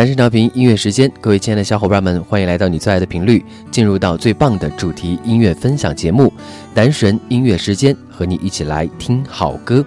[0.00, 6.32] 男神调频音乐时间，各位亲爱的小伙伴们，欢迎来到你最爱的频率，进入到最棒的主题音乐分享节目——
[6.72, 9.84] 男神音乐时间，和你一起来听好歌。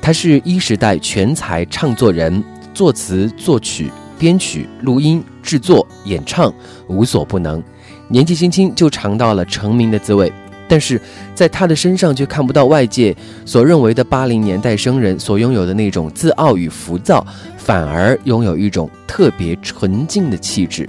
[0.00, 6.54] 他是一时代全才唱作人，作词、作曲、编曲、录音、制作、演唱，
[6.86, 7.60] 无所不能。
[8.06, 10.32] 年纪轻轻就尝到了成名的滋味，
[10.68, 11.00] 但是
[11.34, 13.12] 在他的身上却看不到外界
[13.44, 17.26] 所认为的八零年代生人所拥有的那种自傲与浮躁。
[17.64, 20.86] 反而拥有一种特别纯净的气质。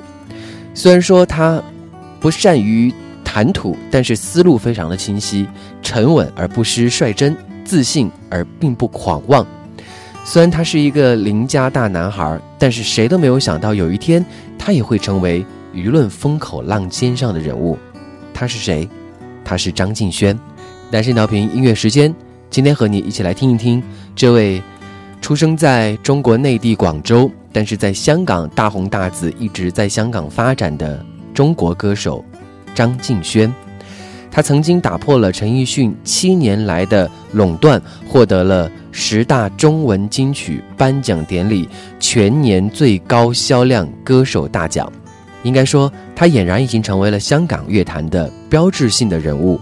[0.73, 1.64] 虽然说他
[2.20, 5.48] 不善于谈吐，但是思路非常的清晰，
[5.81, 9.48] 沉稳而不失率真，自信而并不狂妄。
[10.26, 14.23] 虽然他是一个邻家大男孩，但是谁都没有想到有一天
[14.59, 17.78] 他也会成为舆论风口浪尖上的人物。
[18.34, 18.90] 他是谁？
[19.46, 20.38] 他是张敬轩。
[20.92, 22.14] 男生调频音乐时间，
[22.50, 23.81] 今天和你一起来听一听
[24.14, 24.62] 这位。
[25.26, 32.23] 出生在中国内地广州，但是在香港大红大紫，一直在香港发展的中国歌手
[32.76, 33.52] 张敬轩，
[34.30, 41.68] 他曾经打破了陈奕迅七年来的垄断，获得了十大中文金曲颁奖典礼
[42.00, 44.94] 全年最高销量歌手大奖。
[45.42, 49.59] 应该说，他俨然已经成为了香港乐坛的标志性的人物。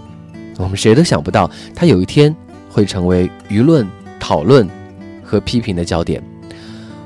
[0.58, 2.36] 我们谁都想不到，他有一天
[2.68, 3.88] 会成为舆论
[4.20, 4.68] 讨论。
[5.34, 6.22] 和批评的焦点，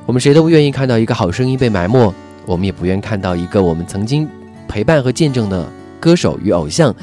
[0.04, 2.12] 我们谁都不愿意看到一个好声音被埋没，
[2.44, 4.28] 我们也不愿看到一个我们曾经
[4.68, 5.66] 陪伴和见证的
[5.98, 6.94] 歌手与偶像，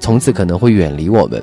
[0.00, 1.42] 从此可能会远离我们。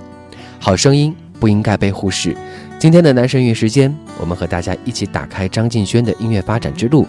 [0.59, 2.35] 好声音不应该被忽视。
[2.79, 7.05] 今天的男神乐时间，我们和大家一起打开张敬轩的音乐发展之路。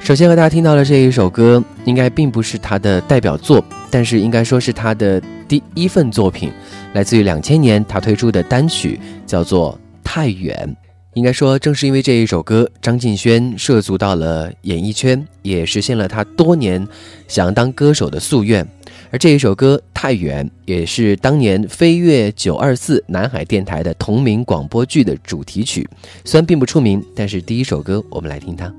[0.00, 5.18] 首先和大家听到的这一首歌，应该并不是他的代表作，但是应该说是他的
[5.48, 6.52] 第一份作品，
[6.92, 9.72] 来自于两千年他推出的单曲，叫做
[10.04, 10.76] 《太远》。
[11.14, 16.86] 应该说，正是因为这一首歌，张敬轩涉足到了演艺圈，也实现了他多年
[17.28, 18.66] 想当歌手的夙愿。
[19.12, 25.88] 而这一首歌《太远》也是当年飞跃九二四南海电台的同名广播剧的主题曲。
[26.24, 28.74] 虽然并不出名，但是第一首歌，我们来听它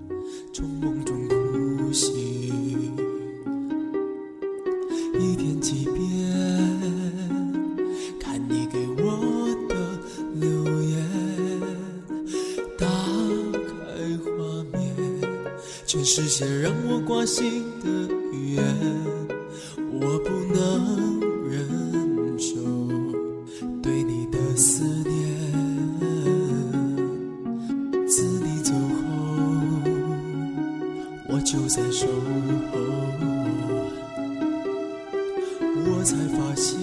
[0.54, 2.12] 从梦中呼吸
[5.18, 5.75] 一天。
[16.06, 17.90] 实现让我挂心的
[18.32, 18.64] 愿，
[20.00, 22.54] 我不能忍受
[23.82, 25.12] 对你的思念。
[28.08, 29.02] 自你走后，
[31.28, 32.06] 我就在守
[32.72, 32.78] 候，
[35.88, 36.78] 我才发现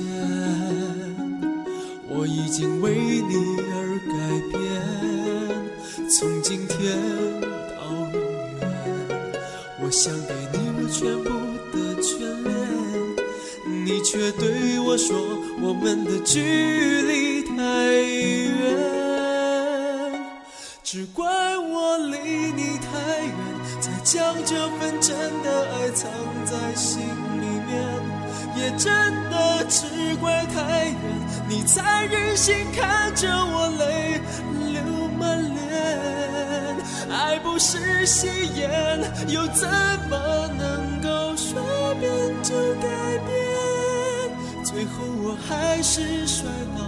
[2.08, 3.36] 我已经为你
[3.70, 4.12] 而改
[4.50, 4.58] 变。
[6.10, 7.61] 从今天。
[9.92, 11.28] 想给你我全部
[11.70, 12.50] 的眷恋，
[13.84, 15.14] 你却对我说
[15.60, 16.40] 我们的距
[17.02, 17.54] 离太
[17.92, 18.72] 远。
[20.82, 21.24] 只怪
[21.58, 22.16] 我离
[22.56, 23.36] 你太远，
[23.82, 26.10] 才将这份真的爱藏
[26.46, 27.70] 在心里面。
[28.56, 28.88] 也真
[29.30, 29.84] 的只
[30.22, 30.96] 怪太远，
[31.50, 34.18] 你才忍心看着我泪
[34.58, 34.61] 流。
[37.32, 39.66] 爱不是戏言，又怎
[40.10, 42.12] 么能够说变
[42.42, 42.86] 就改
[43.24, 44.62] 变？
[44.62, 46.44] 最后我还是摔
[46.76, 46.84] 倒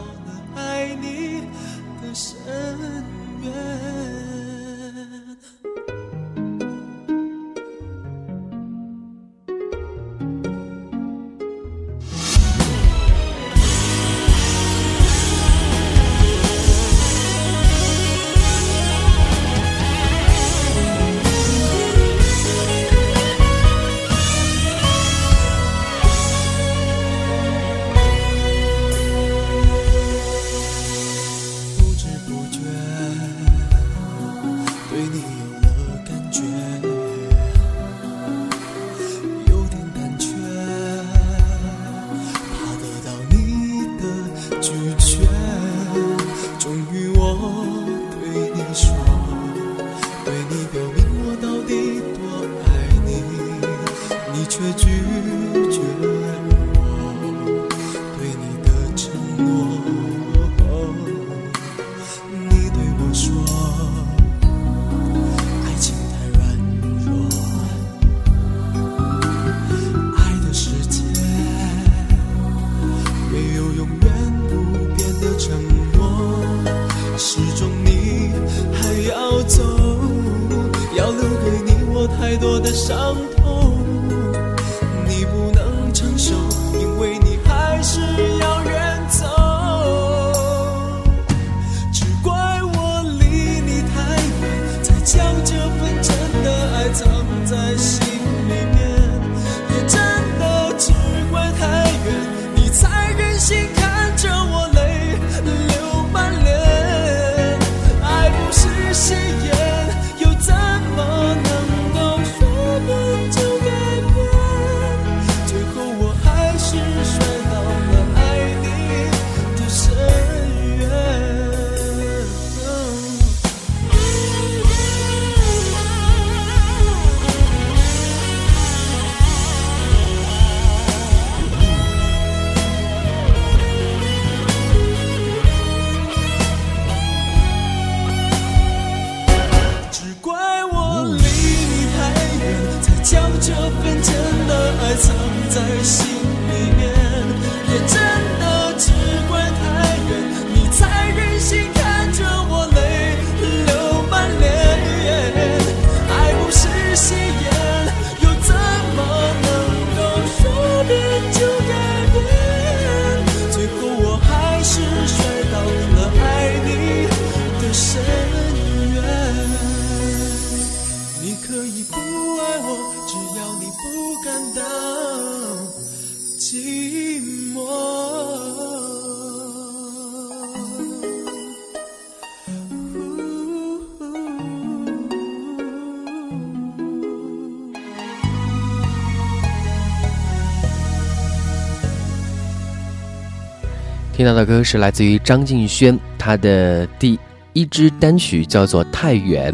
[194.34, 197.16] 到的歌是来自于张敬轩，他的第
[197.52, 199.52] 一支单曲叫做《太远》。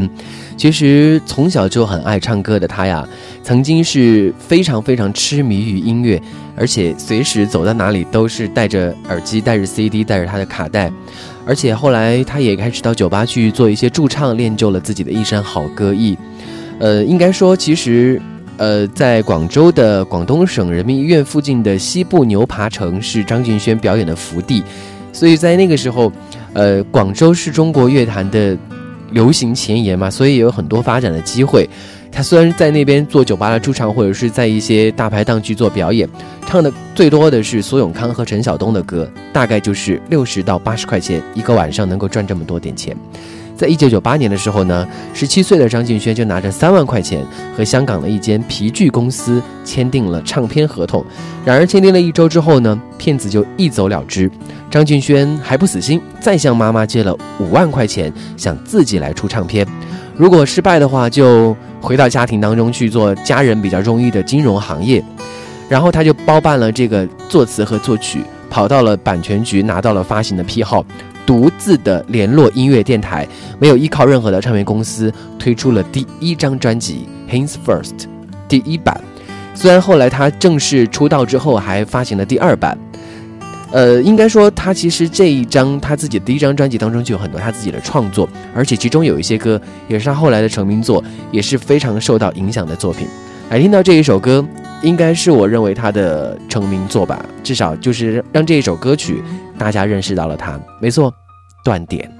[0.56, 3.06] 其实从小就很爱唱歌的他呀，
[3.42, 6.20] 曾经是非常非常痴迷于音乐，
[6.56, 10.90] 而且随时走到哪里都是带着耳机、带着 CD、带着他的卡带。
[11.46, 16.16] 而且后来他也开始到酒吧去做一些驻唱，练就了自己的一身好歌艺。
[16.78, 18.20] 呃，应该说，其实。
[18.60, 24.62] 呃，在广州的广东省人民医院附近的西部牛扒城是张敬轩表演的福地，
[25.14, 26.12] 所以在那个时候，
[26.52, 28.54] 呃，广州是中国乐坛的
[29.12, 31.66] 流行前沿嘛，所以有很多发展的机会。
[32.12, 36.06] 他虽然在那边做酒吧的驻唱，或者是在一些大排档去做表演，
[36.46, 42.94] 唱的最多的是苏永康和陈晓东的歌，大概就是六十到八十块钱一个晚上能够赚这么多点钱。
[43.60, 47.22] 在一九九八年的时候呢，十七岁的张敬轩就拿着三万块钱
[47.54, 51.04] 和香港的一间皮具公司签订了唱片合同。
[51.44, 54.30] 然而签订了一周之后呢，骗子就一走了之。
[54.70, 59.66] 张敬轩还不死心，再向妈妈借了五万块钱，想自己来出唱片。
[60.16, 65.04] 如果失败的话，就回到家庭当中去做家人比较中意的金融行业。
[65.68, 70.82] 然后他就包办了这个作词和作曲，跑到了版权局拿到了发行的批号。
[71.30, 73.25] 独自的联络音乐电台，
[73.60, 77.84] 没有依靠任何的唱片公司，推出了第一张专辑《Hands First》
[78.49, 79.00] 第一版。
[79.54, 82.76] 虽然后来他正式出道之后，还发行了第二版。
[83.70, 93.06] 呃，应该说他其实这一张他自己第一张专辑当中就有很多他自己的创作，而且其中有一些歌也是他后来的成名作，也是非常受到影响的作品。
[93.50, 94.44] 来听到这一首歌，
[94.82, 99.22] 应该是我认为他的成名作吧，至少就是让这一首歌曲
[99.56, 100.58] 大家认识到了他。
[100.80, 101.14] 没错。
[101.62, 102.19] 断点。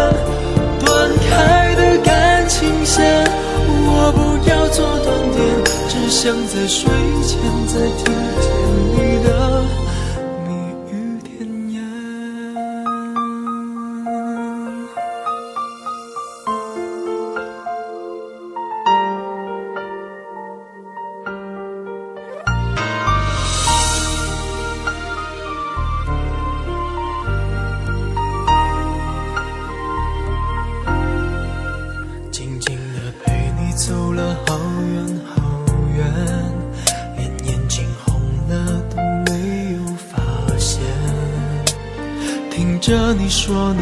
[6.23, 6.87] 想在睡
[7.23, 8.51] 前再听见
[8.93, 9.40] 你的。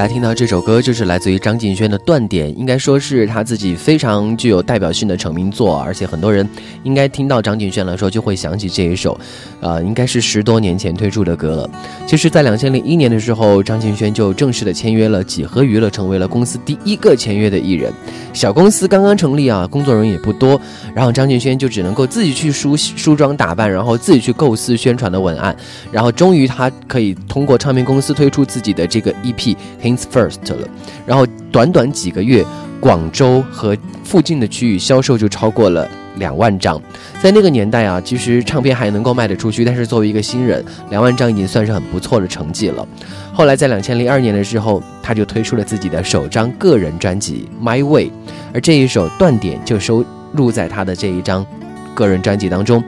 [0.00, 6.48] 大家听到这首歌，就是来自于张敬轩的《断点》，应该说是他自己非常具有代表性的成名作，而且很多人
[6.84, 9.20] 应该听到张敬轩来说，就会想起这一首，
[9.60, 11.70] 呃，应该是十多年前推出的歌了。
[12.06, 17.92] 其实，在两千零一年的时候，张敬轩就正式的签约了几何娱乐，成为了公司第一个签约的艺人。
[18.32, 20.58] 小公司刚刚成立啊，工作人员也不多，
[20.94, 25.54] 然后张敬轩就只能够自己去梳梳妆打扮，然后自己去构思宣传的文案，
[25.92, 29.54] 然后终于他可以通过唱片公司推出自己的这个 EP。
[29.96, 30.68] First 了，
[31.06, 32.44] 然后短短几个月，
[32.80, 36.80] 广州和附近的区域销售就超过了两万张。
[37.22, 42.86] 在那个年代啊，其实唱片还能够卖得出去，但是作为一个新人，两万张已经算是很不错的成绩了。
[43.32, 48.06] 后来在两千零二年的时候，他就推出了自己的首张个人专辑《My Way》，
[48.52, 51.46] 而这一首《断点》就收录在他的这一张
[51.94, 52.82] 个人专辑当中。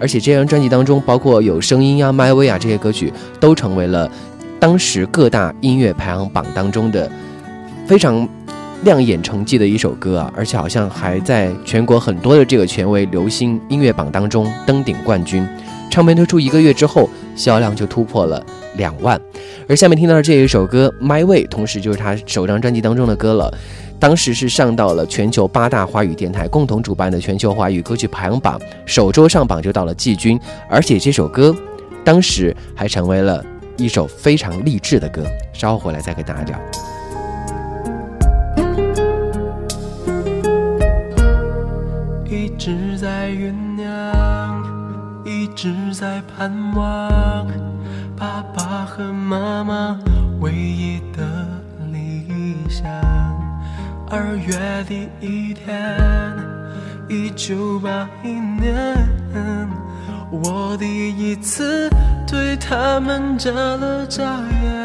[0.00, 4.10] 而且这张专辑当中，包括有声音呀、《My Way》啊这些歌曲，都成为了。
[4.64, 7.10] 当时各大音乐排行榜当中的
[7.86, 8.26] 非常
[8.82, 15.46] 亮眼成绩的一首歌啊，而且好像还在全国很多的这个权威流行音乐榜当中登顶冠军。
[15.90, 18.42] 唱片推出一个月之后，销量就突破了
[18.78, 19.20] 两万。
[19.68, 23.52] 而下面听到的这一首歌《My Way》，同时就是他首张专辑当中的歌了。
[24.00, 30.40] 当时是上到了全球八大华语电台共同主办的全球华语歌曲排行榜，首周上榜就到了季军。
[30.70, 31.54] 而且这首歌
[32.02, 33.44] 当时还成为了。
[33.76, 36.58] 一首非常励志的歌，稍后回来再跟大家聊。
[42.24, 44.62] 一直在酝酿，
[45.24, 47.46] 一直在盼望
[48.16, 49.98] 爸爸和妈妈
[50.40, 51.46] 唯一的
[51.92, 52.86] 理想。
[54.08, 55.98] 二月第一天，
[57.08, 58.96] 一九八一年，
[60.42, 61.88] 我第一次
[62.26, 64.22] 对他们眨了眨
[64.62, 64.84] 眼。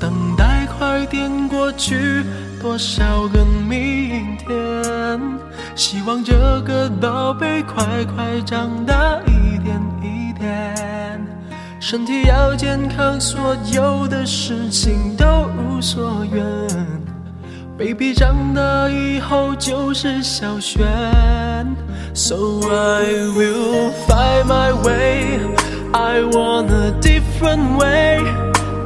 [0.00, 2.22] 等待快点过去，
[2.60, 5.20] 多少个明天？
[5.74, 11.20] 希望这个宝贝快快长大一点一点，
[11.80, 15.26] 身体要健康，所有的事情都
[15.56, 16.44] 如所愿。
[17.76, 20.86] baby 长大以后就是小轩
[22.13, 25.39] ，so I will find my way.
[25.93, 28.19] I want a different way.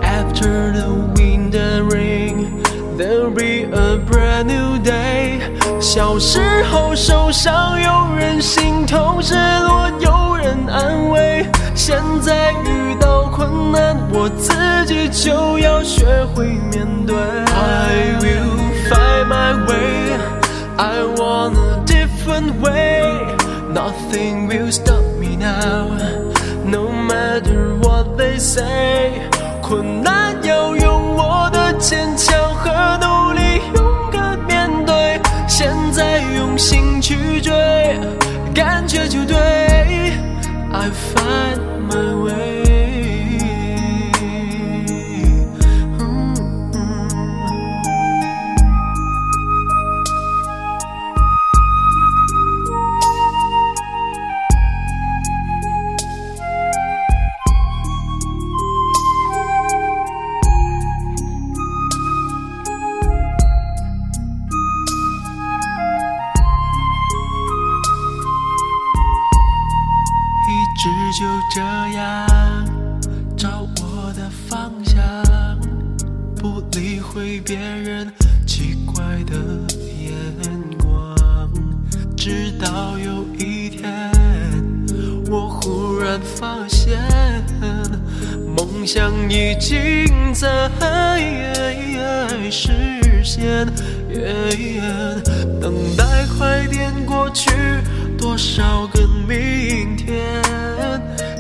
[0.02, 2.62] After the wind and rain,
[2.98, 5.40] there'll be a brand new day.
[5.80, 11.50] 小时候受伤有人心痛，失落有人安慰。
[11.76, 14.54] 现在遇到困难，我自
[14.86, 17.16] 己就要学会面对。
[17.16, 18.58] I will
[18.90, 20.18] find my way.
[20.78, 21.84] I want a
[22.23, 23.03] Different way.
[23.73, 25.89] Nothing will stop me now.
[26.65, 29.29] No matter what they say.
[29.61, 37.53] 困难要用我的坚强和努力勇敢面对，现在用心去追，
[38.55, 39.37] 感觉就对。
[40.73, 41.62] I find
[88.83, 90.69] 梦想已经在
[92.51, 92.73] 实
[93.23, 93.65] 现。
[95.61, 96.05] 等待
[96.37, 97.53] 快点过去，
[98.19, 100.43] 多少个明天？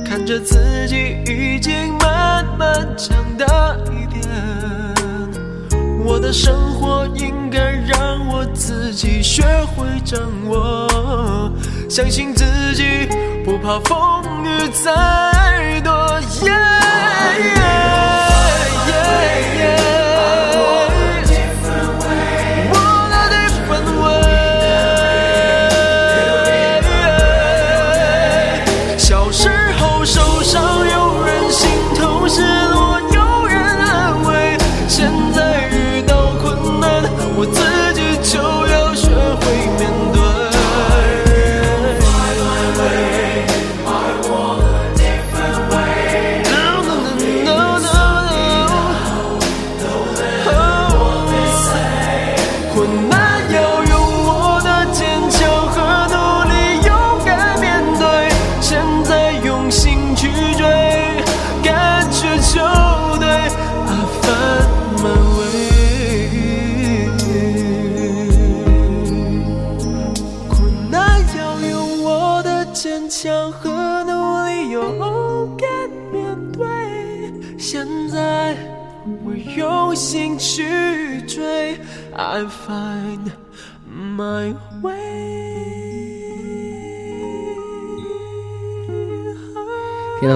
[0.09, 4.25] 看着自己已经慢慢长大一点，
[6.05, 9.43] 我的生活应该让我自己学
[9.75, 11.51] 会掌握，
[11.91, 12.45] 相信自
[12.77, 13.09] 己
[13.45, 15.93] 不怕风雨再多。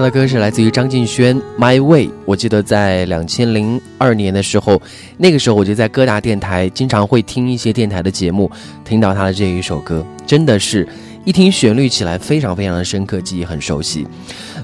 [0.09, 2.07] 歌是来自于张敬轩《My Way》。
[2.25, 4.81] 我记得在两千零二年的时候，
[5.17, 8.49] 那个时候我就在各大电台经常会听一些电台的节目，
[8.83, 10.87] 听到他的这一首歌，真的是
[11.25, 14.07] 一听旋律起来非常非常的深刻，记忆很熟悉。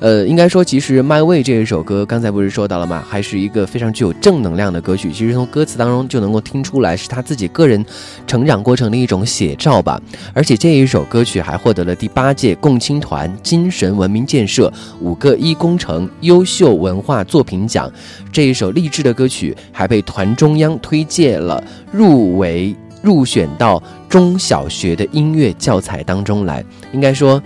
[0.03, 3.01] 呃，应该说，其实《My Way》这一首歌，刚才不是说到了吗？
[3.07, 5.13] 还是一个非常具有正能量的歌曲。
[5.13, 7.85] 其实从歌词当中就能够听出来，是他自己个人
[8.27, 9.97] 成长过程的一种写照吧。
[10.33, 17.89] 而且这一首歌曲还获得了第八届共青团精神文明建设五个一工程优秀文化作品奖。
[18.29, 21.63] 这一首励志的歌曲还被团中央推荐了
[21.93, 26.61] 入围入选到中小学的音乐教材当中来。
[26.91, 27.41] 应该说，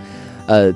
[0.48, 0.74] 呃。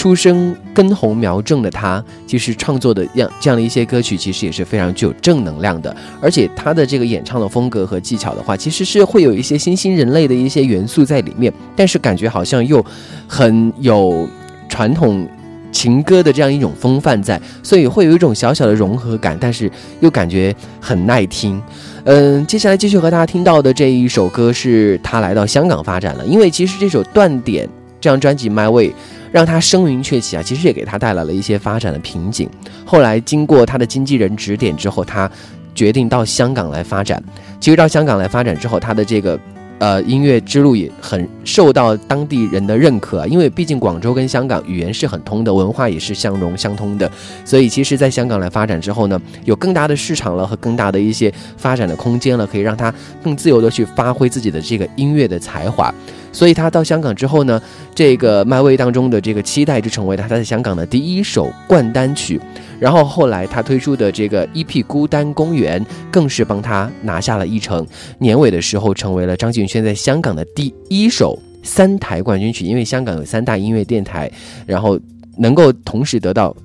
[0.00, 5.94] 出生根红苗正的他，其实创作的样这样的一些歌曲，其实也是非常具有正能量的。
[6.22, 12.82] 而且他的这个演唱的风格和技巧的话，其实是会有一些新兴人类的一些元素在里面，但是感觉好像又
[13.28, 14.26] 很有
[14.70, 15.28] 传统
[15.70, 21.62] 情歌的这样一种风范在，所以会有一种小小的融合感，但是又感觉很耐听。
[22.04, 27.66] 嗯，接下来继续和大家听到的这一首歌是他来到香港发展了，因为其实这首《断点》
[28.00, 28.88] 这张专辑《My Way》
[29.32, 32.48] 让他声名鹊起啊，其实也给他带来了一些发展的瓶颈。
[32.84, 35.30] 后来经过他的经纪人指点之后，他
[35.74, 37.22] 决定到香港来发展。
[37.60, 39.38] 其实到香港来发展之后，他的这个。
[39.80, 47.10] 呃，音乐之路也很受到当地人的认可，因为毕竟广州跟香港语言是很通的，文化也是相融相通的，
[47.46, 52.92] 所以其实，在香港来发展之后呢，有更大的市场了和更大的一些发展的空间了，可以让他
[53.24, 55.90] 更自由的去发挥自己的这个音乐的才华。
[56.30, 57.60] 所以他到香港之后呢，
[57.94, 62.38] 这个麦位当中的这个期待就成为了他在香港的第一首冠单曲。
[62.80, 67.86] 然后后来他推出的这个 EP《孤单公园》更是帮他拿下了一成。
[68.18, 72.64] 年尾的时候，成为了张敬轩在香港的第一首三台冠军曲。
[72.64, 74.30] 因为香港有三大音乐电台，
[74.66, 74.98] 然后
[75.36, 76.56] 能够同时得到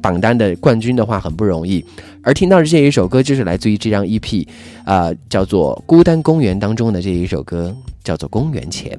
[0.00, 1.84] 榜单的冠军的话很不容易。
[2.22, 4.46] 而听到的这一首歌就是来自于这张 EP，
[4.84, 7.76] 啊，叫做《孤单公园》当中的这一首歌。
[8.06, 8.96] 叫做公元前。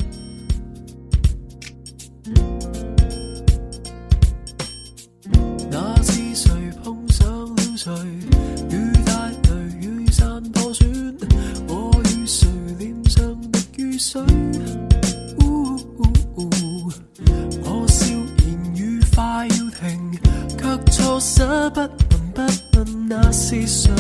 [21.69, 21.89] 不问
[22.34, 22.41] 不
[22.77, 23.91] 问那是谁？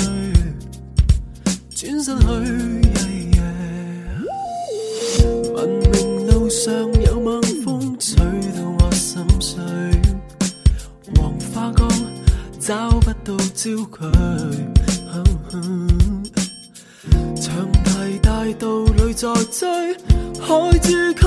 [1.75, 2.25] 转身去。
[5.53, 6.71] 文明路上
[7.03, 8.15] 有猛风吹
[8.55, 9.61] 到我心碎，
[11.15, 11.89] 黄花岗
[12.59, 14.05] 找不到焦距，
[17.35, 19.67] 长堤大道里在追，
[20.39, 21.17] 海珠区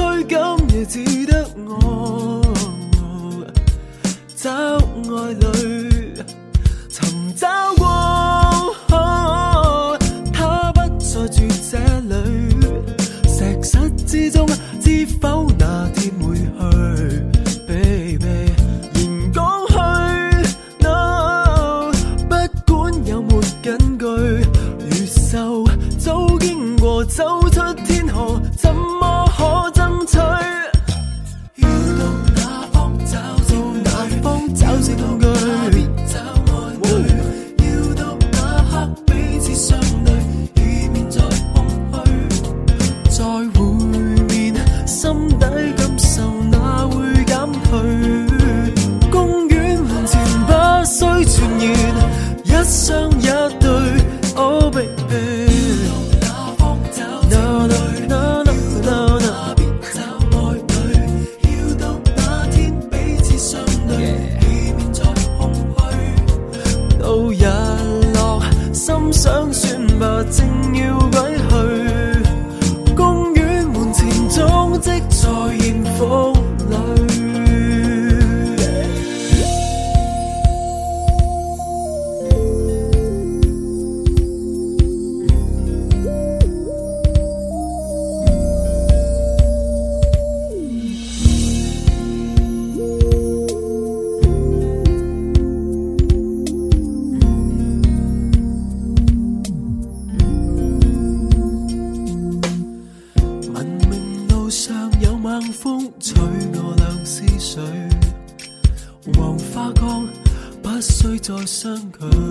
[111.50, 112.29] 找到。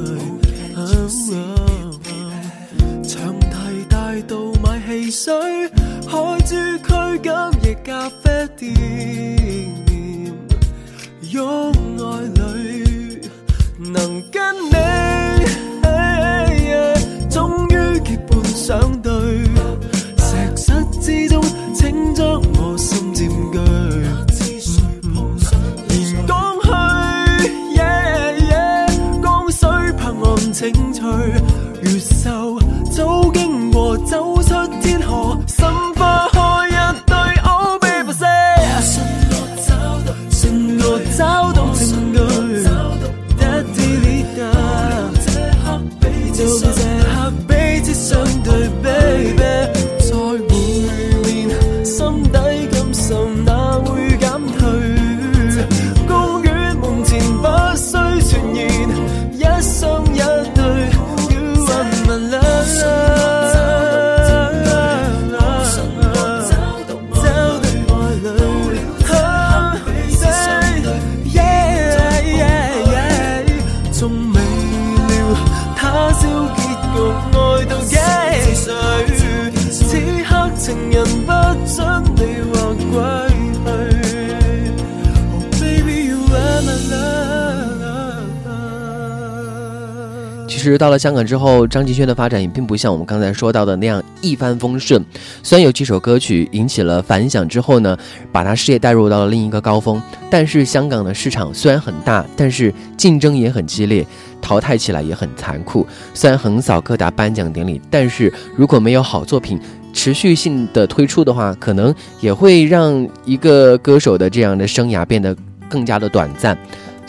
[90.99, 95.03] 香港之后，张敬轩的发展也并不像我们刚才说到的那样一帆风顺。
[95.41, 97.97] 虽然有几首歌曲引起了反响之后呢，
[98.31, 104.05] 把他事业带入到了另一个高峰，但是香港的市场虽然很大，但是竞争也很激烈，
[104.41, 105.87] 淘汰起来也很残酷。
[106.13, 109.57] 虽然横扫各大颁奖典礼，但是如果没有好作品
[109.93, 115.35] 持续性的推出的话，可能也会让一个歌手的这样的生涯变得
[115.69, 116.57] 更加的短暂。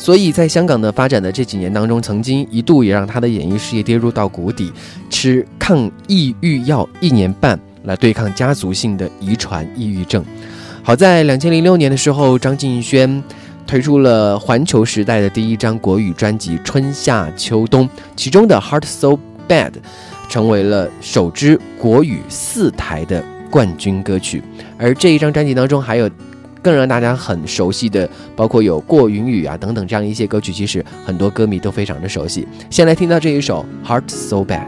[0.01, 4.73] 所以在香港的发展的这几年当中，曾经一度也让他的演艺事业跌入到谷底，
[5.11, 10.25] 吃抗抑郁药一年半来对抗家族性的遗传抑郁症。
[10.83, 13.23] 好在两千零六年的时候，张敬轩
[13.67, 17.87] 推出了环球时代的第一张国语专辑《春夏秋冬》，
[18.17, 19.71] 其中的《Heart So Bad》
[20.31, 24.43] 成为了首支国语四台的冠军歌曲。
[24.79, 26.09] 而这一张专辑当中还有。
[26.63, 32.47] 更让大家很熟悉的，包括有过云雨啊等等这样一些歌曲，其实很多歌迷都非常的熟悉。
[32.69, 34.67] 先来听到这一首《Heart So Bad》。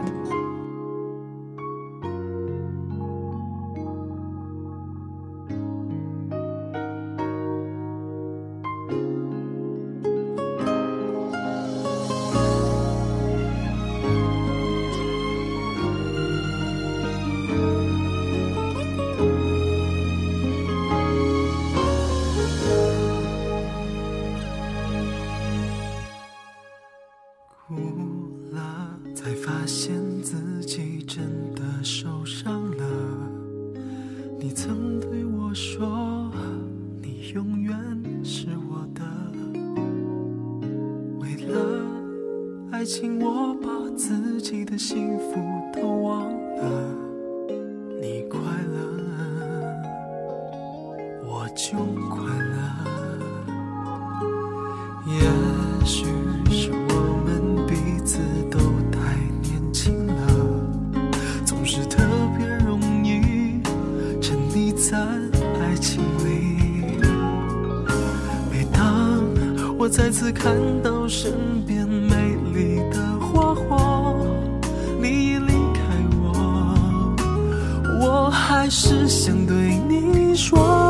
[78.63, 80.82] 还是想对你说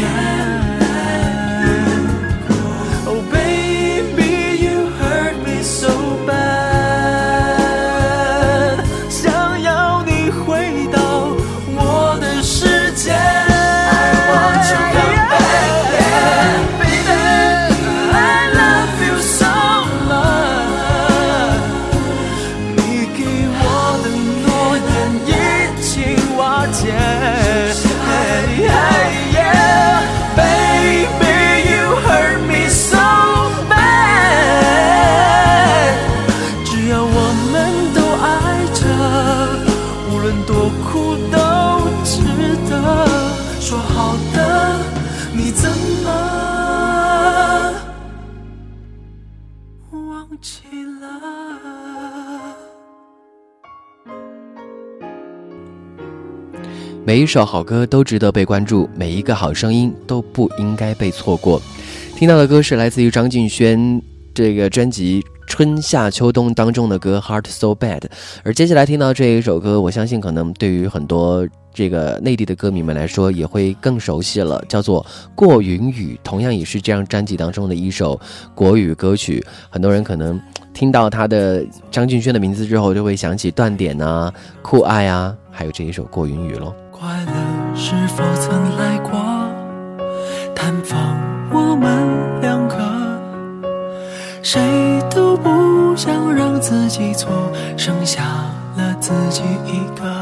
[0.00, 0.59] Yeah.
[57.10, 61.60] 每一首好歌都值得被关注，每一个好声音都不应该被错过。
[62.14, 64.00] 听到的歌是来自于张敬轩
[64.32, 67.98] 这个专辑《春夏秋冬》当中的歌《Heart So Bad》，
[68.44, 71.44] 而接下来听到这一首歌，我相信可能对于很多
[71.74, 78.20] 这个内地的歌迷们来说也会更熟悉了，叫做《过云雨》，同样也是这张专辑当中的一首
[78.54, 79.44] 国语歌曲。
[79.68, 80.40] 很多人可能
[80.72, 86.72] 听到他的张敬轩的名字之后，就会想起断点啊、酷爱啊，还有这一首《过云雨》喽。
[87.00, 87.32] 快乐
[87.74, 89.10] 是否曾来过
[90.54, 91.16] 探访
[91.50, 92.76] 我们两个？
[94.42, 94.60] 谁
[95.10, 97.30] 都不想让自己错，
[97.74, 98.22] 剩下
[98.76, 100.19] 了自己一个。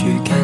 [0.00, 0.39] 尝试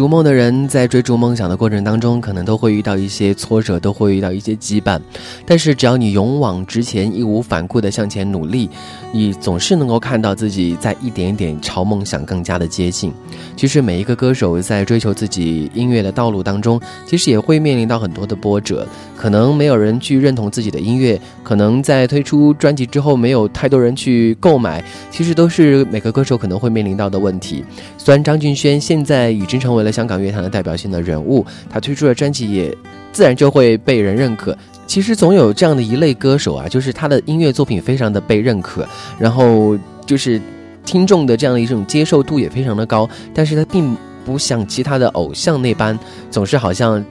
[0.00, 4.98] 逐梦的人在追逐梦想的过程当中，可能都会遇到一些挫折，都会遇到一些羁绊。
[5.44, 8.70] 但是只要你勇往直前，义无反顾地向前努力，
[9.12, 13.12] 你总是能够看到自己在一点一点朝梦想更加的接近。
[13.54, 18.88] 其实每一个歌手在追求自己音乐的道路当中，其实也会面临到很多的波折。
[19.14, 27.62] 可能没有人去认同自己的音乐，可能在推出专辑之后没有太多人去购买，其实都是每个歌手可能会面临到的问题。
[28.02, 32.74] 虽然张敬轩现在已经成为了香港乐坛的代表性的人物，他推出的专辑也
[33.12, 34.56] 自然就会被人认可。
[34.86, 38.88] 其实总有这样的一类歌手啊，就是他的音乐作品非常的被认可，
[39.18, 40.40] 然后就是
[40.86, 43.94] 听众的这样的一种接受度也非常的高，但是他并
[44.24, 45.96] 不像其他的偶像那般，
[46.30, 47.04] 总是好像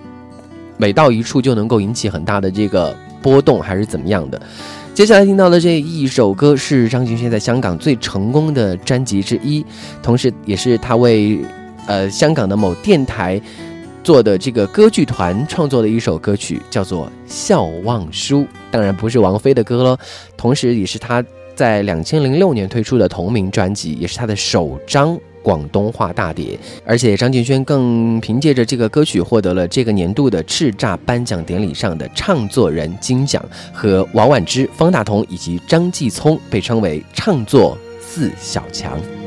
[0.75, 4.41] 每到一处就能够引起很大的这个波动，还是怎么样的。
[4.99, 9.65] 接下来听到的这一首歌是张敬轩在香港最成功的专辑之一，
[10.03, 11.39] 同时也是他为
[11.87, 13.41] 呃香港的某电台
[14.03, 18.41] 做的这个歌剧团创作的一首歌曲，叫做《笑忘书》。
[18.71, 19.97] 当然不是王菲的歌喽，
[20.35, 21.23] 同时也是他
[21.55, 25.17] 在两千零六年推出的同名专辑，也是他的首张。
[25.49, 33.43] 广东话大碟，而且张敬轩更凭借着这个歌曲获得了这个年度的叱咤颁奖典礼上的唱作人金奖，
[33.73, 39.18] 和王菀之、方大同以及张继聪被称为唱作四小强。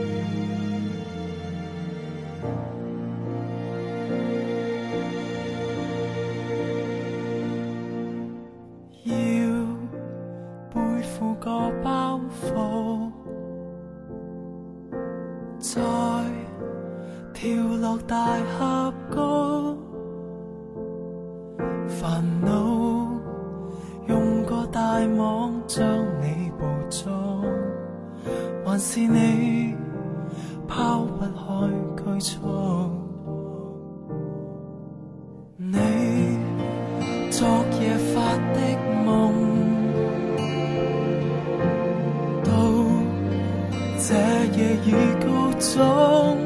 [44.85, 45.27] 已告
[45.59, 46.39] 终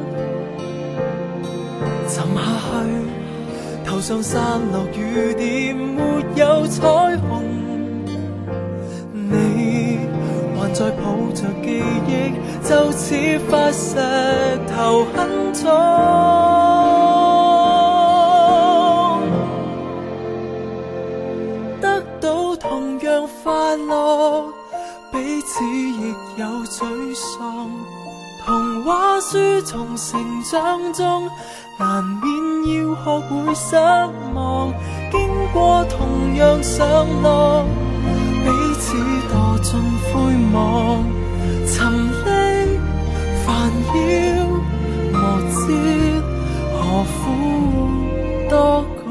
[2.07, 2.39] 沉下
[2.83, 6.01] 去，头上散落雨点，没
[6.35, 6.81] 有彩
[7.29, 7.43] 虹。
[9.13, 9.99] 你
[10.57, 12.11] 还在抱着记忆，
[12.63, 13.15] 就似
[13.49, 13.95] 块石
[14.67, 15.65] 头很重。
[21.81, 24.53] 得到同样快乐，
[28.87, 31.29] 童话书从成长中，
[31.77, 32.23] 难免
[32.73, 33.75] 要学会失
[34.33, 34.73] 望。
[35.11, 35.19] 经
[35.51, 37.65] 过同样上落，
[38.45, 38.95] 彼此
[39.27, 40.13] 堕进灰
[40.53, 41.03] 网，
[41.67, 41.91] 沉
[42.23, 42.25] 溺
[43.45, 43.93] 烦扰，
[45.11, 45.15] 无
[45.51, 45.57] 知
[46.71, 47.19] 何苦
[48.49, 48.55] 多
[49.03, 49.05] 讲？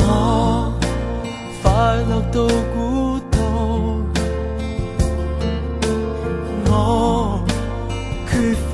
[0.00, 0.72] 我
[1.62, 1.66] 快
[2.08, 2.38] 乐到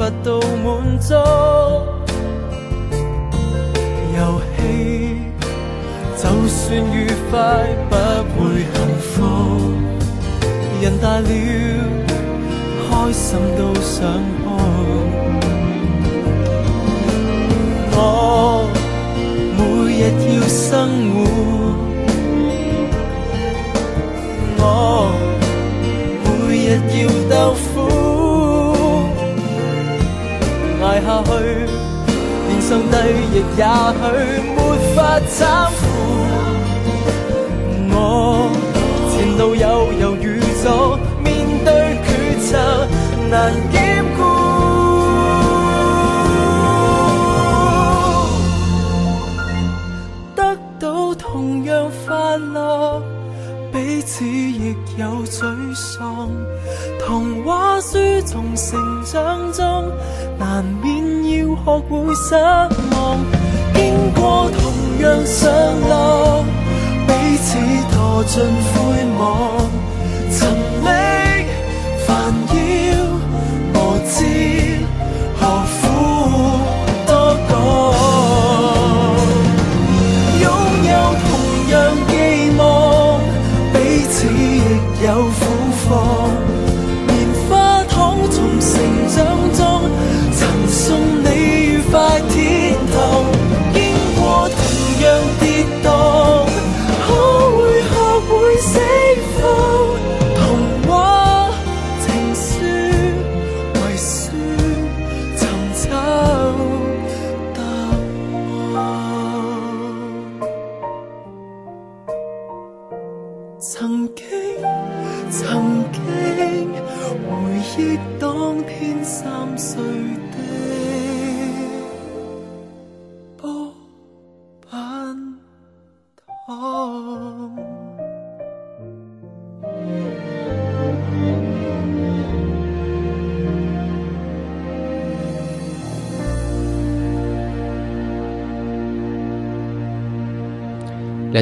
[0.04, 1.14] 乏到满足。
[4.14, 4.20] 遊
[4.54, 4.60] 戲
[6.18, 6.94] 就算愉
[7.30, 7.34] 快，
[7.88, 7.92] 不
[8.36, 9.08] 會幸福。
[10.82, 11.30] 人大了，
[12.90, 13.96] 開心都想
[14.44, 14.46] 哭。
[17.96, 17.98] 我
[19.56, 19.58] 每
[19.96, 20.02] 日
[20.34, 20.68] 要生
[21.14, 21.16] 活，
[24.58, 24.62] 我
[26.26, 26.28] 每
[26.68, 27.32] 日要鬥
[27.72, 27.74] 苦，
[30.84, 31.30] 捱下去，
[32.46, 32.94] 连上帝
[33.32, 33.64] 亦也
[33.96, 34.02] 许
[34.54, 34.56] 没
[34.94, 35.36] 法搀
[35.70, 35.80] 扶。
[37.90, 37.98] 我
[39.10, 39.64] 前路有
[39.98, 40.26] 犹豫
[40.62, 41.24] 咗，面
[41.64, 42.06] 对抉
[42.50, 42.86] 择
[43.30, 43.32] 难
[43.72, 44.33] 兼顾。
[61.80, 63.18] 会失望。
[63.74, 64.72] 经过同
[65.02, 65.50] 样上
[65.88, 66.44] 落，
[67.06, 67.58] 彼此
[67.92, 68.74] 堕进灰
[69.18, 69.73] 网。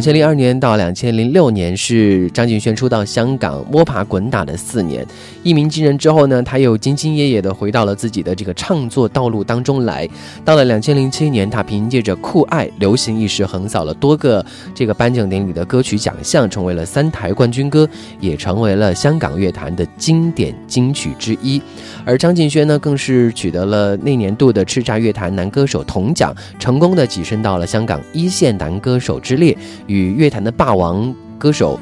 [0.03, 5.07] 千零二年到两千零六年是张敬轩出道香港摸爬滚打的四年。
[5.45, 10.09] 一鸣惊人之后呢，他又兢兢业业的回到了自己的这个创作道路当中来。
[10.45, 14.45] 到了两千零七年，他凭借着《酷爱》流行一时，横扫了多个
[14.75, 17.89] 这个颁奖典礼的歌曲奖项，成为了三台冠军歌，
[18.19, 21.63] 也成为了香港乐坛的经典金曲之一。
[22.05, 29.57] 而张敬轩呢，更是取得了那年度的叱咤乐坛男歌手铜奖，成功的跻身到了香港一线男歌手之列。
[29.93, 31.79] 与乐坛的霸王歌手，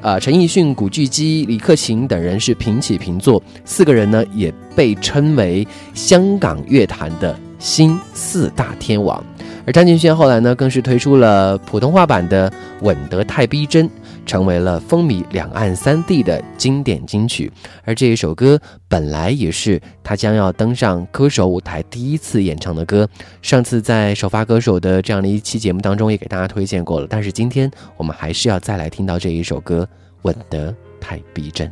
[0.00, 9.22] 呃，陈奕迅、古巨基、李克勤等人是平起平坐，四个人呢也被称为香港乐坛的新四大天王。
[9.66, 12.50] 而张敬轩后来呢，更是推出了普通话版的
[12.80, 13.86] 《吻得太逼真》，
[14.24, 17.50] 成为了风靡两岸三地的经典金曲。
[17.84, 23.08] 而这一首歌本来也是他将要登上歌手舞台第一次演唱的歌。
[23.42, 29.88] 上次在首发歌手的这样的一期节目当中也给大家推荐过了，但是今天我们还是要再来听到这一首歌
[30.22, 31.68] 《吻得太逼真》。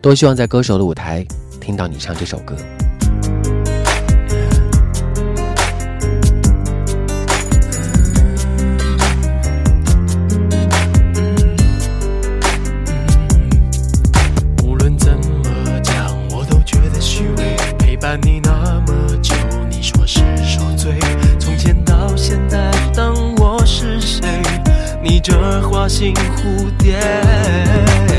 [0.00, 1.24] 多希望在歌手的舞台
[1.60, 2.56] 听到你唱这首歌。
[25.88, 26.98] 心蝴蝶，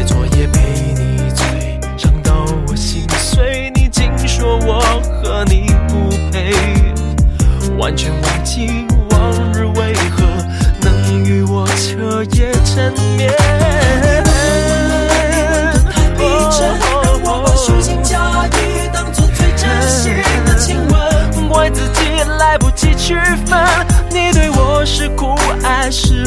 [0.05, 4.79] 昨夜陪你醉，伤到我心碎，你竟说我
[5.21, 6.53] 和你不配，
[7.77, 10.23] 完全忘记往日为何
[10.81, 13.33] 能与我彻夜缠绵。
[13.35, 14.53] 你
[14.93, 16.87] 温度太低，温度太低，真让
[17.25, 20.13] 我把虚情假意当做最真心
[20.45, 23.13] 的亲吻，怪自己来不及区
[23.45, 23.59] 分，
[24.09, 26.25] 你对我是酷爱是。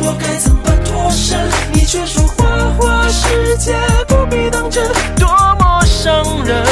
[0.00, 1.38] 我该怎么脱身？
[1.72, 2.44] 你却说花
[2.78, 3.76] 花世界
[4.08, 4.84] 不必当真，
[5.16, 6.64] 多么伤人，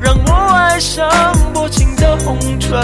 [0.00, 1.08] 让我爱上
[1.54, 2.80] 薄情的红唇。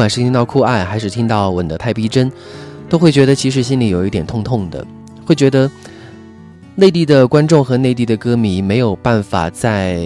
[0.00, 2.32] 不管是听到酷爱，还是听到吻得太逼真，
[2.88, 4.82] 都会觉得其实心里有一点痛痛的，
[5.26, 5.70] 会觉得
[6.74, 10.00] 内地的观众和内地的歌迷没有办法在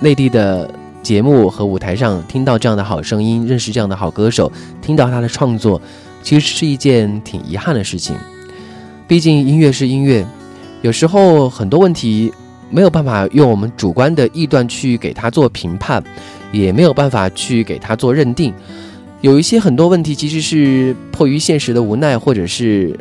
[0.00, 0.68] 内地的
[1.04, 4.50] 节目和舞台上听到这样的好声音，认识这样的好歌手，
[4.82, 5.80] 听到他的创作，
[6.24, 8.16] 其实是一件挺遗憾的事情。
[9.06, 10.26] 毕竟音乐是音乐，
[10.82, 12.32] 有时候很多问题
[12.70, 16.02] 没有办法用我们主观的臆断去给他做评判。
[16.52, 18.52] 也没有办法去给他做认定，
[19.20, 22.98] 有一些很多问题其实是迫于现实的无奈，或者是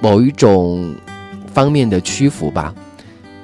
[0.00, 0.94] 某一种
[1.52, 2.74] 方面的屈服吧。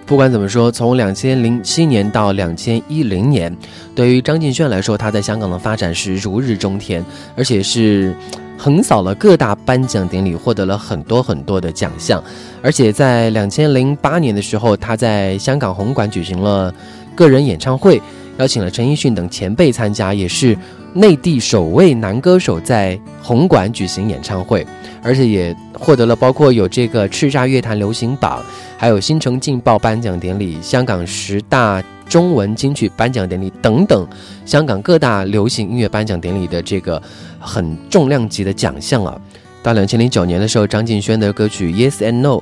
[0.07, 3.57] 不管怎么说，从两千零七年到两千一零年，
[3.95, 7.05] 对于张敬轩来说，他在香港的发展是如日中天，
[7.37, 8.13] 而且是
[8.59, 12.23] 横扫了各大颁奖典礼，获得了很多很多的奖项。
[12.61, 16.75] 而且在两千零八年的时候，他在香港红馆举行了
[17.15, 18.03] 个人演唱会。
[18.41, 20.57] 邀请了陈奕迅等前辈参加，也是
[20.95, 24.67] 内地首位男歌手在红馆举行演唱会，
[25.03, 28.43] 而且也获得了包括有这个叱咤乐坛流行榜，
[28.79, 34.09] 还有新城劲爆颁奖典礼、香港十大中文金曲颁奖典礼等等
[34.47, 37.01] 香港各大流行音乐颁奖典礼的这个
[37.39, 39.21] 很重量级的奖项啊。
[39.63, 42.39] 到两千零九年的时候，张敬轩的歌曲《Yes and No》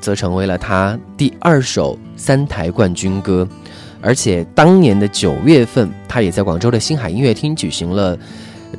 [0.00, 3.46] 则成为了他第二首三台冠军歌。
[4.02, 8.18] 而且当年的九月份，他也在广州的星海音乐厅举行了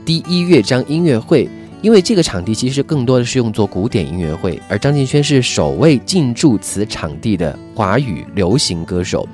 [0.05, 1.49] 第一乐章音乐会。
[1.81, 9.27] 因为这个场地其实更多的是用作古典音乐会，而张敬轩是首位进驻此场地的华语流行歌手，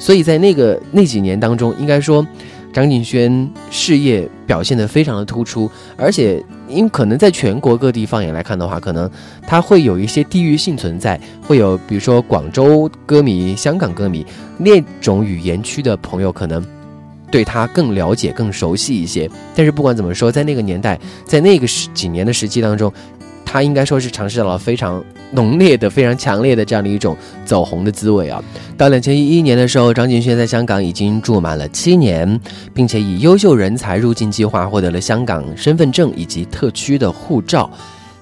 [0.00, 2.26] 所以在那个那几年当中，应该说。
[2.74, 9.08] 张敬轩事业表现得非常的突出，而且因为可能在全国各地放眼来看的话，可能
[9.46, 14.26] 他会有一些地域性存在，会有比如说广州歌迷、香港歌迷
[14.58, 16.62] 那种语言区的朋友，可能
[17.30, 19.30] 对他更了解、更熟悉一些。
[19.54, 22.92] 但是不管怎么说，在那个年代，在那个十几年的时期当中。
[23.54, 25.00] 他应该说是尝试到了非常
[25.30, 28.42] 浓烈的、非常强烈的这样的一种走红的滋味啊！
[28.76, 32.40] 到两千一一年的时候，张敬轩在香港已经住满了七年，
[32.74, 37.70] 并且以优秀人才入境计划获得了香港身份证以及特区的护照。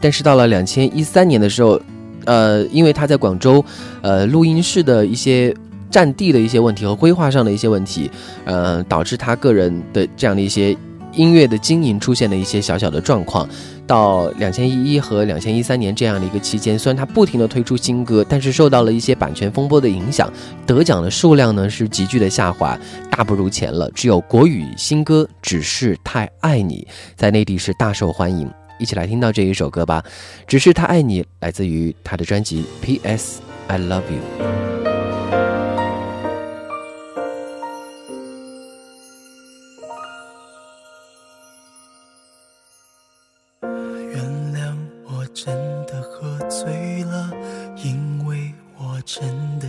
[0.02, 1.80] 但是到了两千一三年的时候，
[2.26, 3.64] 呃，因为他在广州，
[4.02, 5.54] 呃，录音室的一些
[5.90, 8.10] 占地的一些问题和规划上的一些问题，
[8.44, 10.76] 呃，导致他个人的这样的一些
[11.12, 13.48] 音乐的经营出现了一些小小的状况。
[13.84, 20.32] 到两千一一和两千一三年这样的一个期间，虽然他不停的推出新歌，但是受到了一些版权风波的影响，
[20.64, 22.78] 得奖的数量呢是急剧的下滑，
[23.10, 23.90] 大不如前了。
[23.90, 26.86] 只有国语新歌《只是太爱你》
[27.16, 28.48] 在内地是大受欢迎。
[28.78, 30.02] 一起来听到这一首歌吧，
[30.46, 33.40] 《只是太爱你》来自于他的专辑《P.S.
[33.66, 34.46] I Love You》。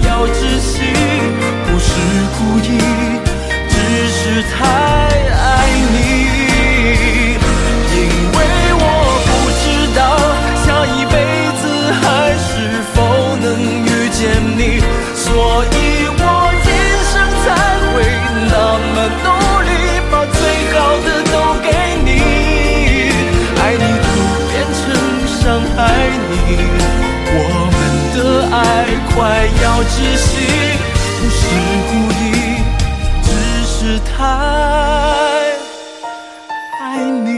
[0.00, 0.80] 要窒息，
[1.66, 1.90] 不是
[2.38, 2.71] 故意，
[29.84, 30.28] 窒息，
[31.20, 31.40] 不是
[31.88, 32.22] 故意，
[33.22, 33.28] 只
[33.66, 34.14] 是太
[36.80, 36.82] 爱
[37.24, 37.30] 你。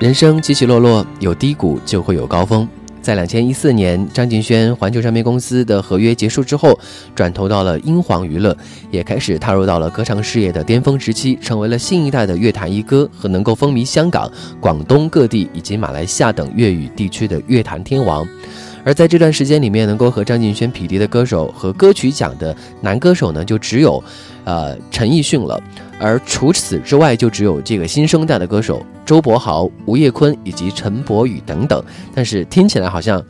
[0.00, 2.66] 人生起起落落，有低谷就会有高峰。
[3.02, 6.78] 在两千一四年，张敬轩环球唱片公司的合约结束之后，
[7.16, 8.56] 转投到了英皇娱乐，
[8.92, 14.30] 也开始踏入到了歌唱事业的巅峰时期，成为了新一代的乐坛一哥和能够风靡香港、
[14.60, 18.24] 广东各地以及马来西亚等粤语地区的乐坛天王。
[18.84, 24.02] 而在这段时间里面，能够和张敬轩匹敌的歌手和歌曲奖的男歌手呢，就只有，
[24.44, 25.62] 呃，陈奕迅了。
[26.00, 31.82] 而除此之外，就只有这个新生代的歌手周柏豪、吴业坤以及陈柏宇等等。
[32.12, 33.24] 但是听起来好像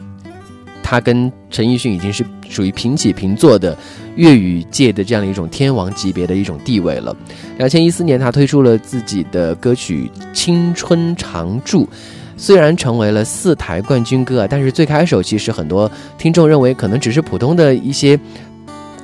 [0.83, 3.77] 他跟陈奕迅已经是属于平起平坐的
[4.17, 7.15] 粤语界的这样的一种天王级别的一种地位了。
[7.59, 11.85] 两千一四年，他推出了自己的歌曲《青春常驻》，
[12.43, 15.89] 虽然成为了四台冠军歌啊，但是最开始其实很多
[16.19, 18.19] 听众认为可能只是普通的一些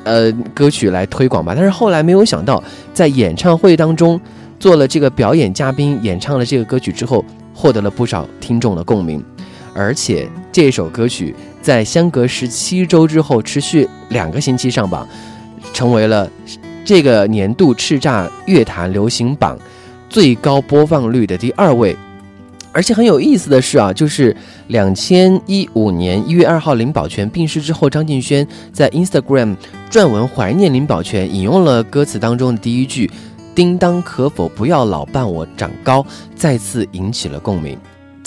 [0.03, 2.61] 呃歌曲来推广吧，但是后来没有想到，
[2.93, 4.21] 在演唱会当中
[4.59, 7.25] 做了这个表演嘉宾，演唱了这个歌曲之后，
[7.55, 9.25] 获得了不少听众的共鸣。
[9.73, 11.33] 而且这首歌曲
[11.63, 15.07] 在相隔十七周之后，持续两个星期上榜，
[15.73, 16.29] 成为了
[16.85, 19.57] 这个年度叱咤乐坛流行榜
[20.09, 21.97] 最高播放率的第二位。
[22.73, 24.37] 而且很有意思的是啊，就是
[24.69, 29.57] 两千一五年一月二号林保全病逝之后，张敬轩在 Instagram
[29.91, 33.11] 撰文怀念林保全，引用了歌词当中的第一句
[33.55, 36.07] “叮当可否不要老伴我长高”，
[36.37, 37.77] 再次引起了共鸣。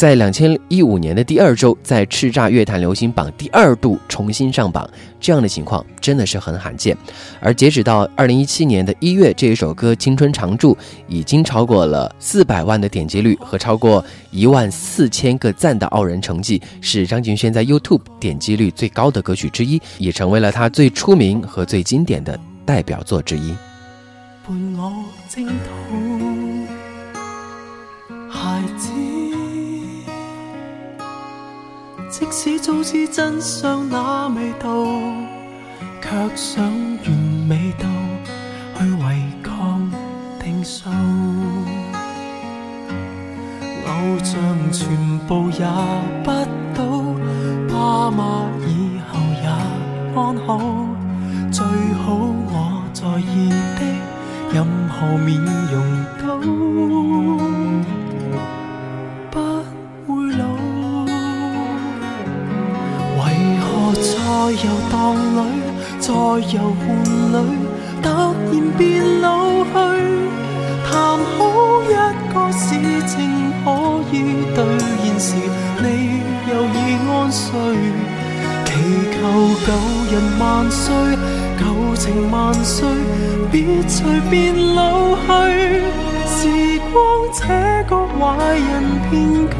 [0.02, 4.90] 在两千一五年的第二周，在叱咤乐坛流行榜第二度重新上榜，
[5.20, 6.98] 这样的情况真的是很罕见。
[7.40, 10.74] 而截止到二零一七年的一月，这一首歌《青春常驻》
[11.08, 23.54] 已经超过了四百万的点击率和超过一万四千个赞的傲人成绩，是张敬轩在 YouTube 点击率最高的歌曲之一，也成为了他最出名和最经典的代表作之一。
[24.48, 24.92] 伴我
[25.30, 26.66] 征途，
[28.28, 28.91] 孩子。
[32.12, 34.68] 即使早知真相那味道，
[36.02, 37.12] 却想完
[37.48, 37.88] 美到
[38.78, 39.90] 去违抗
[40.38, 40.90] 定数。
[43.88, 44.38] 偶像
[44.74, 45.66] 全部也
[46.22, 46.32] 不
[46.76, 46.84] 到，
[47.70, 49.48] 爸妈以后也
[50.14, 50.60] 安好。
[51.50, 51.66] 最
[52.04, 53.82] 好我在意的
[54.54, 55.42] 任何面
[55.72, 55.76] 容
[56.20, 57.51] 都。
[64.02, 64.10] 在
[64.52, 65.40] 游荡里，
[66.00, 66.90] 在游玩
[67.32, 67.36] 里，
[68.02, 68.82] 突然变
[69.22, 69.28] 老
[69.64, 69.70] 去。
[70.90, 70.92] 谈
[71.38, 71.40] 好
[71.84, 71.86] 一
[72.34, 72.66] 个事
[73.06, 73.14] 情
[73.64, 73.66] 可
[74.12, 74.14] 以
[74.56, 74.58] 兑
[75.04, 75.30] 现时，
[75.82, 75.86] 你
[76.50, 76.76] 又已
[77.08, 77.46] 安睡。
[78.66, 78.70] 祈
[79.14, 79.16] 求
[79.66, 79.68] 旧
[80.12, 80.42] 人万
[80.72, 80.84] 岁，
[81.60, 81.62] 旧
[81.96, 82.90] 情万岁，
[83.52, 83.56] 别
[83.88, 84.34] 随便
[84.74, 85.22] 老去。
[86.26, 86.40] 时
[86.92, 86.96] 光
[87.34, 87.40] 这
[87.88, 88.20] 个坏
[88.56, 88.62] 人，
[89.10, 89.12] 偏
[89.48, 89.54] 却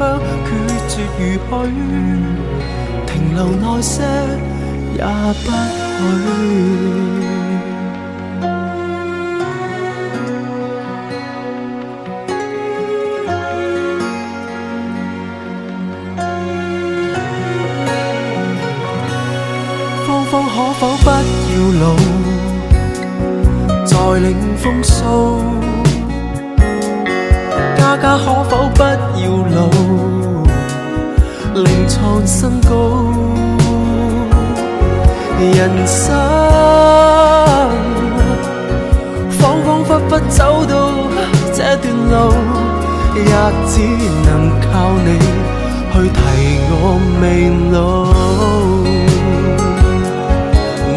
[0.48, 0.50] 决
[0.88, 1.70] 绝如许，
[3.34, 4.02] 留耐些。
[4.94, 6.22] 也不许。
[20.06, 21.84] 芳芳可否不要老，
[23.86, 24.28] 再领
[24.58, 25.00] 风骚？
[27.76, 29.24] 家家可否不要
[29.54, 29.60] 老，
[31.54, 32.70] 另创新高？
[35.38, 36.14] 人生
[39.38, 40.72] 恍恍惚惚走到
[41.52, 42.14] 这段路，
[43.16, 43.20] 也
[43.66, 43.74] 只
[44.24, 44.30] 能
[44.60, 44.70] 靠
[45.04, 45.08] 你
[45.92, 46.18] 去提
[46.70, 46.74] 我
[47.20, 47.22] 未
[47.72, 47.76] 老。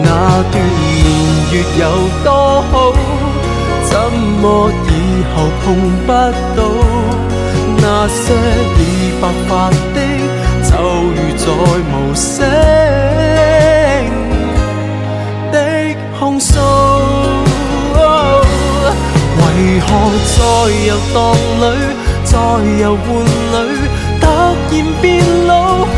[0.03, 0.07] 那
[0.51, 1.03] 段年
[1.51, 1.83] 月有
[2.23, 2.27] 多
[2.71, 2.73] 好，
[3.83, 3.91] 怎
[4.41, 4.43] 么
[4.87, 4.89] 以
[5.33, 5.65] 后碰
[6.05, 6.07] 不
[6.55, 6.57] 到？
[7.77, 8.23] 那些
[8.79, 8.79] 已
[9.21, 9.49] 白发
[9.93, 9.97] 的，
[11.05, 12.39] 如再无声
[15.51, 15.55] 的。
[16.17, 16.57] 控诉，
[19.35, 19.43] 为
[19.81, 19.87] 何
[20.31, 20.37] 在
[20.87, 21.17] 游荡
[21.59, 21.63] 里，
[22.23, 22.31] 在
[22.81, 23.05] 游玩
[23.51, 23.55] 里，
[24.21, 24.23] 突
[24.71, 25.03] 然变
[25.45, 25.93] 老去？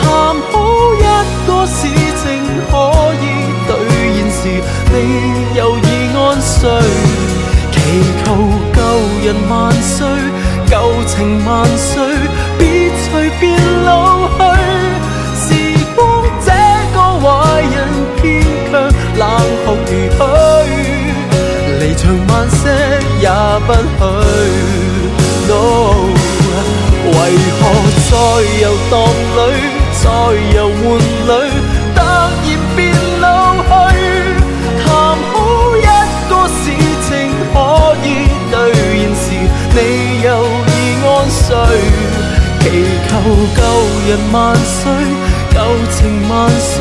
[0.00, 0.02] 谈
[0.50, 0.52] 好
[0.96, 0.98] 一
[1.46, 1.76] 个事
[2.22, 2.24] 情
[2.70, 2.72] 可
[3.20, 3.22] 以
[3.68, 3.70] 兑
[4.14, 4.42] 现时，
[4.90, 4.94] 你
[5.54, 5.80] 又已
[6.16, 6.52] 安睡。
[7.70, 7.76] 祈
[8.24, 8.26] 求
[8.74, 8.78] 旧
[9.22, 9.96] 人万岁，
[10.66, 10.72] 旧
[11.06, 11.92] 情万岁，
[22.04, 22.62] 离场慢些
[23.20, 23.28] 也
[23.66, 24.02] 不许。
[25.46, 25.52] No，
[27.06, 27.16] 为
[27.58, 27.62] 何
[28.10, 28.12] 在
[28.60, 28.92] 游荡
[29.36, 29.40] 里，
[30.02, 30.04] 在
[30.54, 30.84] 游玩
[31.28, 31.30] 里，
[31.94, 32.02] 突然
[32.76, 32.78] 变
[33.20, 33.24] 老
[33.62, 33.68] 去？
[34.84, 34.86] 谈
[35.32, 35.34] 好
[35.76, 35.78] 一
[36.28, 36.62] 个事
[37.08, 37.10] 情
[37.52, 37.54] 可
[38.02, 38.06] 以
[38.50, 38.54] 兑
[38.94, 39.24] 现时，
[39.74, 39.76] 你
[40.22, 40.26] 又
[40.66, 40.70] 已
[41.04, 41.46] 安睡。
[42.60, 42.64] 祈
[43.08, 43.10] 求
[43.54, 43.58] 旧
[44.08, 44.80] 人万岁，
[45.52, 45.56] 旧
[45.92, 45.98] 情
[46.28, 46.76] 万岁，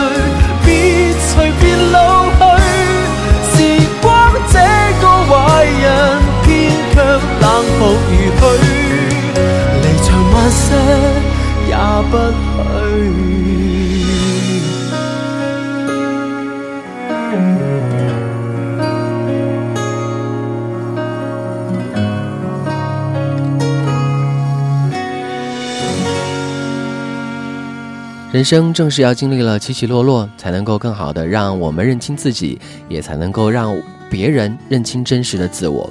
[28.31, 33.71] 人生正是要经历了起起落落，才能够更好的让我们认清自己，也才能够让
[34.13, 35.89] 别人认清真实的自我。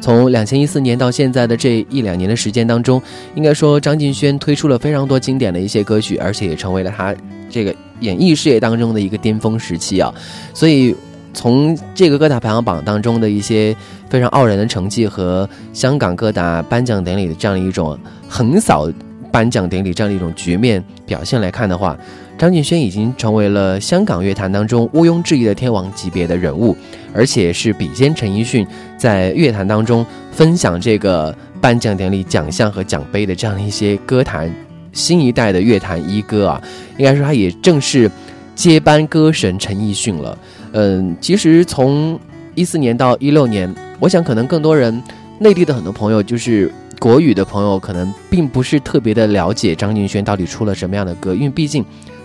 [0.00, 3.02] 从两千一四年到现在的这一两年的时间当中，
[3.34, 7.12] 应该说张敬轩推出了非常多经典的一些歌曲，而且也成为了他
[7.50, 10.14] 这个演艺事业当中的一个巅峰时期啊。
[10.54, 10.94] 所以
[11.32, 13.74] 从这个歌坛排行榜当中的一些
[14.08, 17.98] 非常傲人的成绩和香港歌坛颁奖典礼的这样的一种
[18.28, 18.88] 横扫
[19.32, 21.98] 颁奖典礼这样的一种局面表现来看的话，
[22.36, 26.76] 张敬轩已经成为了香港乐坛当中毋庸置疑的天王级别的人物。
[27.16, 28.66] 而且是比肩陈奕迅
[28.98, 34.52] 在乐坛当中分享这个颁奖典礼奖项和奖杯的这样的一些歌坛
[34.92, 36.60] 新一代的乐坛一哥啊，
[36.98, 38.10] 应该说他也正是
[38.56, 40.36] 接班歌神陈奕迅了。
[40.72, 42.18] 嗯，其实从
[42.56, 45.00] 一四年到一六年，我想可能更多人
[45.38, 46.68] 内地的很多朋友，就是
[46.98, 51.84] 国语的朋友，可能并不是特别的了解张敬轩到底出了什么样的歌，因为毕竟。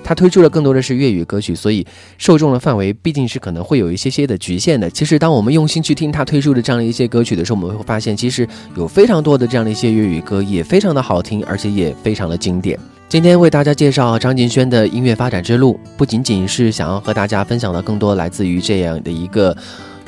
[0.10, 1.86] 他推出的更多的是粤语歌曲，所以
[2.18, 4.90] 受众的范围毕竟是可能会有一些些的局限的。
[4.90, 12.76] 其实，当我们用心去听他推出的这样的一些歌曲的时候，我们会发现，其实有非常多的这样的一些粤语歌，也非常的好听，而且也非常的经典。
[13.08, 19.56] 今天为大家介绍张敬轩的音乐发展之路，不仅仅是想要和大家分享的更多来自于这样的一个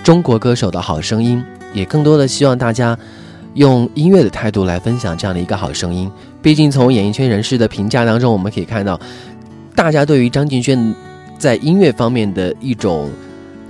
[0.04, 1.40] 中国歌手的好声音，
[1.76, 2.98] 也更多的希望大家
[3.54, 6.10] 用音乐的态度来分享这样的一个好声音。
[6.42, 9.00] 毕竟，从演艺圈人士的评价当中，我们可以看到。
[9.82, 10.94] 大家对于张敬轩
[11.40, 13.10] 在音乐方面的一种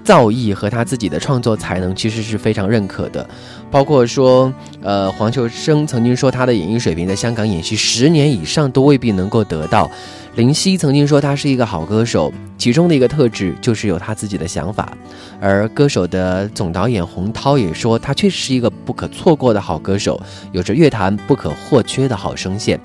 [0.04, 3.26] 造诣和他自己的创作才能，其实是非常认可的。
[3.72, 9.90] 包括说，呃，黄秋生曾经说他的演艺水平在香港演戏十年以上都未必能够得到。
[10.36, 14.92] 林夕曾经说他是一个好歌手，其中的一个特质就是有他自己的想法。
[15.40, 22.78] 而歌手的总导演洪涛也说，他确实是一个不可错过的好歌手，有着乐坛不可或缺的好声线。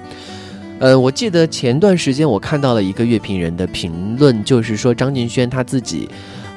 [0.79, 6.07] 呃，我记得前段时间我看到了一个乐评人的评论，就是说张敬轩他自己，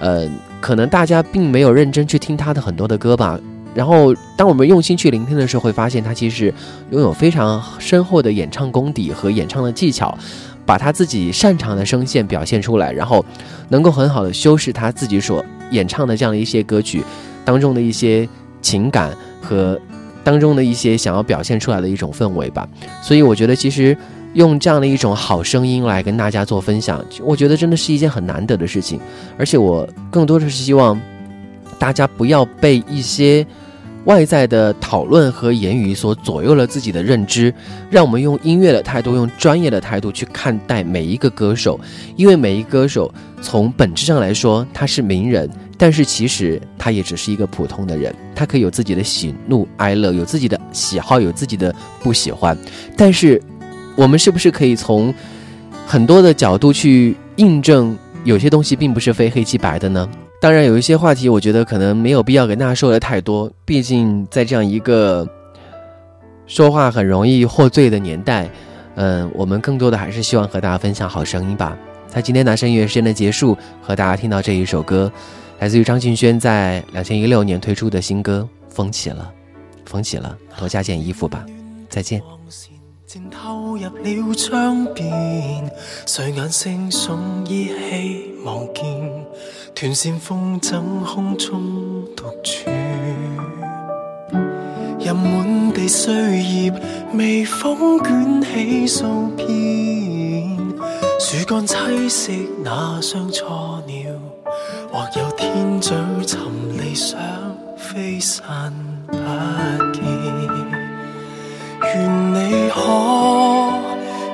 [0.02, 3.40] 呃，可能大家并没有认真去听他的很多的歌吧。
[3.74, 6.54] 然后当我们用心去聆听的时候，会发现他其实
[6.92, 10.18] 拥有非常深厚的演唱功底和演唱的技巧，
[10.66, 13.24] 把他自己擅长的声线表现出来，然后
[13.70, 17.02] 能够很好的修饰他自己所演唱的这样的一些歌曲
[17.46, 18.28] 当中的一些
[18.62, 19.80] 情感和。
[20.30, 22.70] 当中的一些想要表现出来的一种氛围吧，
[23.02, 23.98] 所以我觉得其实
[24.36, 29.00] 用这样的一种好声音来跟大家做分享，我觉得真的是一件很难得的事情。
[29.40, 31.02] 而且我更多的是希望
[31.80, 33.44] 大家不要被一些
[34.06, 37.52] 外在的讨论和言语所左右了自己的认知，
[37.90, 41.80] 让我们用音乐的态度，用专业的态度去看待每一个歌手，
[42.16, 43.12] 因为每一个歌手
[43.42, 45.50] 从本质上来说他是名人。
[45.82, 51.74] 但是其实他也只是一个普通的人，他可以有自己的喜怒哀乐，有自己的喜好，有自己的
[52.04, 52.56] 不喜欢。
[52.98, 53.42] 但是，
[53.96, 55.14] 我们是不是可以从
[55.88, 60.08] 很多的角度去印证，有些东西并不是非黑即白的呢？
[60.42, 63.50] 当然，有一些话题，我觉得可能没有必要跟大家说的太多。
[63.64, 65.26] 毕竟在这样一个
[66.46, 68.50] 说话很容易获罪的年代，
[68.96, 71.78] 嗯，我们更多的还是希望和大家分享好声音吧。
[72.10, 75.10] 在今天男生音乐时间的结束，和大家听到这一首歌。
[75.60, 79.30] 来自于张敬轩在两千一六年推出的新歌《风起了》，
[79.90, 81.46] 风起了，多加件衣服吧。
[81.90, 82.22] 再见。
[83.06, 85.70] 正透入了窗边，
[86.06, 88.86] 睡眼惺忪依稀望见，
[89.76, 92.70] 断线风筝空中独处，
[94.98, 96.72] 任满地碎叶，
[97.16, 100.58] 微风卷起数片，
[101.20, 103.96] 树干栖息那双错鸟。
[104.92, 105.30] 或有
[105.60, 105.94] 天嘴
[106.26, 106.40] 寻
[106.78, 107.20] 理想，
[107.76, 108.74] 飞散
[109.08, 109.14] 不
[109.92, 110.02] 见。
[111.84, 112.80] 愿你可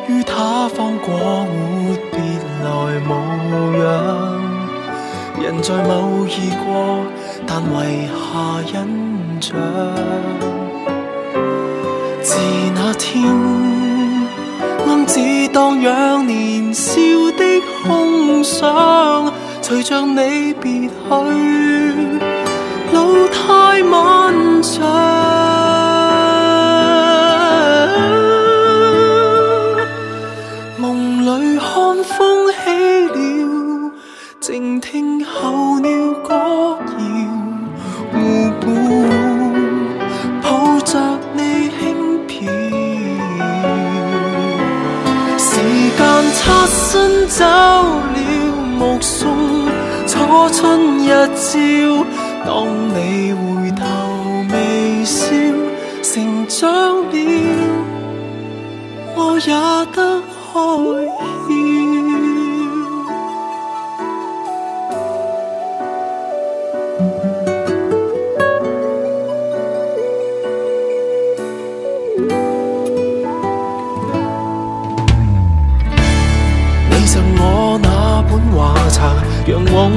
[0.07, 1.49] 于他方过活
[2.11, 2.19] 别
[2.63, 2.67] 来
[3.07, 3.09] 无
[3.81, 3.89] 恙。
[5.41, 6.31] 人在某已
[6.63, 7.03] 过，
[7.47, 9.57] 但遗下印象。
[12.21, 12.37] 自
[12.75, 13.25] 那天，
[14.87, 16.93] 暗自荡漾年少
[17.35, 17.43] 的
[17.83, 19.33] 空想。
[19.67, 20.91] 随着你别去，
[22.93, 25.24] 路太漫长。
[50.35, 52.05] 过春日照，
[52.45, 53.85] 当你回头
[54.51, 55.29] 微笑，
[56.03, 56.69] 成长
[57.09, 57.15] 了，
[59.15, 59.74] 我也。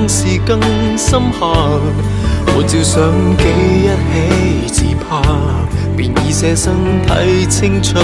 [0.09, 0.59] 是更
[0.97, 1.81] 深刻，
[2.47, 3.45] 换照相机
[3.85, 5.21] 一起自拍，
[5.97, 6.75] 便已写生
[7.07, 7.99] 睇清楚。